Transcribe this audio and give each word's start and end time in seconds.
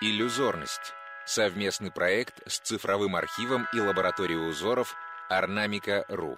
Иллюзорность. 0.00 0.94
Совместный 1.26 1.90
проект 1.90 2.40
с 2.46 2.60
цифровым 2.60 3.16
архивом 3.16 3.66
и 3.74 3.80
лабораторией 3.80 4.48
узоров 4.48 4.94
Орнамика.ру. 5.28 6.36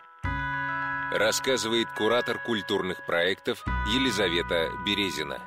Рассказывает 1.12 1.90
куратор 1.90 2.42
культурных 2.42 3.04
проектов 3.04 3.62
Елизавета 3.92 4.70
Березина. 4.86 5.42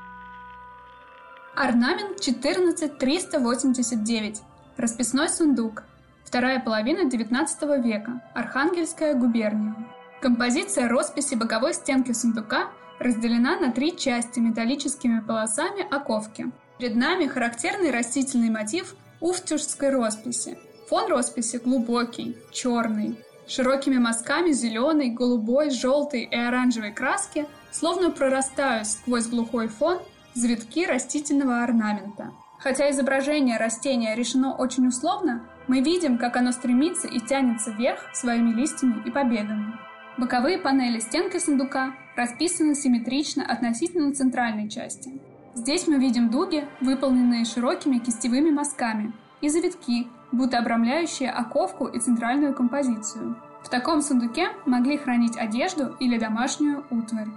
Орнамент 1.56 2.22
14389. 2.22 4.42
Расписной 4.78 5.30
сундук. 5.30 5.82
Вторая 6.24 6.60
половина 6.60 7.10
XIX 7.10 7.82
века. 7.82 8.22
Архангельская 8.36 9.16
губерния. 9.16 9.76
Композиция 10.22 10.88
росписи 10.88 11.34
боковой 11.34 11.74
стенки 11.74 12.12
сундука 12.12 12.70
разделена 13.00 13.60
на 13.60 13.72
три 13.72 13.98
части 13.98 14.40
металлическими 14.40 15.20
полосами 15.20 15.82
оковки. 15.92 16.52
Перед 16.80 16.96
нами 16.96 17.28
характерный 17.28 17.92
растительный 17.92 18.50
мотив 18.50 18.96
уфтюжской 19.20 19.92
росписи. 19.92 20.58
Фон 20.90 21.10
росписи 21.10 21.58
глубокий, 21.58 22.36
черный, 22.52 23.18
широкими 23.48 23.98
мазками 23.98 24.52
зеленой, 24.52 25.10
голубой, 25.10 25.70
желтой 25.70 26.24
и 26.24 26.36
оранжевой 26.36 26.92
краски, 26.92 27.46
словно 27.72 28.12
прорастают 28.12 28.88
сквозь 28.88 29.28
глухой 29.28 29.68
фон 29.68 30.00
завитки 30.34 30.86
растительного 30.86 31.64
орнамента. 31.64 32.32
Хотя 32.60 32.90
изображение 32.90 33.58
растения 33.58 34.16
решено 34.16 34.56
очень 34.56 34.88
условно, 34.88 35.46
мы 35.68 35.82
видим, 35.82 36.18
как 36.18 36.38
оно 36.38 36.52
стремится 36.52 37.08
и 37.08 37.20
тянется 37.20 37.72
вверх 37.72 38.00
своими 38.14 38.54
листьями 38.54 39.02
и 39.06 39.12
побегами. 39.12 39.74
Боковые 40.18 40.58
панели 40.58 41.00
стенки 41.00 41.38
сундука 41.40 41.94
расписаны 42.16 42.76
симметрично 42.76 43.46
относительно 43.46 44.14
центральной 44.14 44.70
части. 44.70 45.12
Здесь 45.56 45.88
мы 45.88 46.00
видим 46.00 46.30
дуги, 46.30 46.68
выполненные 46.82 47.46
широкими 47.46 48.00
кистевыми 48.00 48.50
мазками, 48.50 49.14
и 49.42 49.50
завитки, 49.50 50.08
будто 50.32 50.58
обрамляющие 50.58 51.30
оковку 51.30 51.86
и 51.86 52.00
центральную 52.00 52.56
композицию. 52.56 53.36
В 53.64 53.70
таком 53.70 54.02
сундуке 54.02 54.50
могли 54.66 54.98
хранить 54.98 55.38
одежду 55.38 55.96
или 56.00 56.18
домашнюю 56.18 56.86
утварь. 56.90 57.28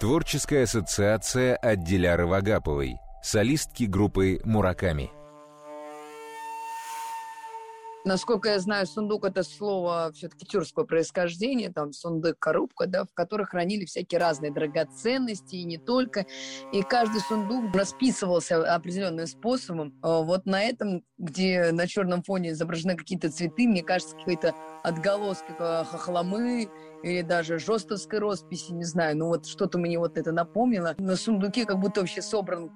Творческая 0.00 0.64
ассоциация 0.64 1.54
от 1.54 1.84
Диляры 1.84 2.26
Вагаповой, 2.26 2.96
солистки 3.22 3.84
группы 3.84 4.40
«Мураками». 4.44 5.10
Насколько 8.04 8.48
я 8.48 8.58
знаю, 8.58 8.86
сундук– 8.86 9.24
это 9.26 9.44
слово 9.44 10.10
все-таки 10.12 10.44
тюркского 10.44 10.84
происхождения, 10.84 11.70
там 11.70 11.92
сундук, 11.92 12.36
коробка, 12.38 12.86
да, 12.86 13.04
в 13.04 13.14
которой 13.14 13.46
хранили 13.46 13.84
всякие 13.84 14.18
разные 14.18 14.52
драгоценности 14.52 15.54
и 15.54 15.64
не 15.64 15.78
только. 15.78 16.26
И 16.72 16.82
каждый 16.82 17.20
сундук 17.20 17.74
расписывался 17.74 18.74
определенным 18.74 19.28
способом. 19.28 19.94
А 20.02 20.20
вот 20.22 20.46
на 20.46 20.62
этом, 20.62 21.04
где 21.16 21.70
на 21.70 21.86
черном 21.86 22.24
фоне 22.24 22.50
изображены 22.50 22.96
какие-то 22.96 23.30
цветы, 23.30 23.68
мне 23.68 23.84
кажется, 23.84 24.16
какие-то 24.16 24.54
отголоски 24.82 25.52
хохломы 25.58 26.68
или 27.04 27.22
даже 27.22 27.58
жестовской 27.58 28.18
росписи, 28.18 28.72
не 28.72 28.84
знаю, 28.84 29.16
ну 29.16 29.26
вот 29.28 29.46
что-то 29.46 29.78
мне 29.78 29.98
вот 29.98 30.18
это 30.18 30.32
напомнило. 30.32 30.96
На 30.98 31.14
сундуке 31.14 31.64
как 31.66 31.78
будто 31.78 32.00
вообще 32.00 32.20
собран 32.20 32.72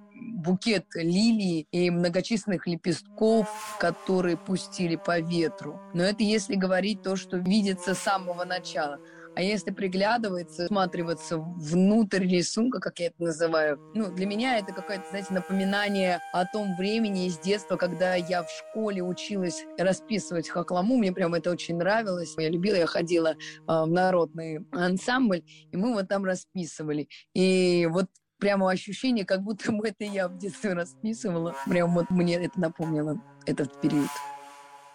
букет 0.46 0.86
лилии 0.94 1.66
и 1.72 1.90
многочисленных 1.90 2.66
лепестков, 2.66 3.76
которые 3.80 4.36
пустили 4.36 4.96
по 4.96 5.20
ветру. 5.20 5.80
Но 5.92 6.02
это 6.04 6.22
если 6.22 6.54
говорить 6.54 7.02
то, 7.02 7.16
что 7.16 7.36
видится 7.36 7.94
с 7.94 7.98
самого 7.98 8.44
начала. 8.44 8.98
А 9.36 9.42
если 9.42 9.70
приглядываться, 9.70 10.64
всматриваться 10.64 11.36
внутрь 11.36 12.26
рисунка, 12.26 12.80
как 12.80 12.98
я 13.00 13.08
это 13.08 13.22
называю, 13.22 13.78
ну, 13.94 14.10
для 14.10 14.24
меня 14.24 14.58
это 14.58 14.72
какое-то, 14.72 15.04
знаете, 15.10 15.34
напоминание 15.34 16.20
о 16.32 16.46
том 16.46 16.74
времени 16.74 17.26
из 17.26 17.38
детства, 17.38 17.76
когда 17.76 18.14
я 18.14 18.44
в 18.44 18.48
школе 18.50 19.02
училась 19.02 19.62
расписывать 19.76 20.48
хакламу. 20.48 20.96
Мне 20.96 21.12
прям 21.12 21.34
это 21.34 21.50
очень 21.50 21.76
нравилось. 21.76 22.34
Я 22.38 22.48
любила, 22.48 22.76
я 22.76 22.86
ходила 22.86 23.34
э, 23.34 23.36
в 23.66 23.86
народный 23.86 24.66
ансамбль, 24.72 25.42
и 25.70 25.76
мы 25.76 25.92
вот 25.92 26.08
там 26.08 26.24
расписывали. 26.24 27.06
И 27.34 27.86
вот 27.90 28.06
прямо 28.38 28.70
ощущение, 28.70 29.24
как 29.24 29.42
будто 29.42 29.72
бы 29.72 29.88
это 29.88 30.04
я 30.04 30.28
в 30.28 30.36
детстве 30.36 30.72
расписывала. 30.72 31.54
Прям 31.66 31.94
вот 31.94 32.10
мне 32.10 32.36
это 32.36 32.60
напомнило 32.60 33.20
этот 33.46 33.80
период. 33.80 34.08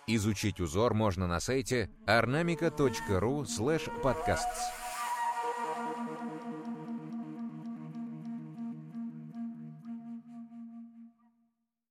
Изучить 0.07 0.59
узор 0.59 0.94
можно 0.94 1.28
на 1.28 1.40
сайте 1.40 1.90
ornamica.ru 2.07 3.44
slash 3.44 3.90
podcasts. 4.01 4.91